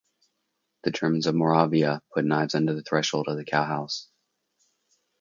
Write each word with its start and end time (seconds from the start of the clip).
The 0.81 0.89
Germans 0.89 1.27
of 1.27 1.35
Moravia 1.35 2.01
put 2.15 2.25
knives 2.25 2.55
under 2.55 2.73
the 2.73 2.81
threshold 2.81 3.27
of 3.27 3.37
the 3.37 3.45
cowhouse. 3.45 4.07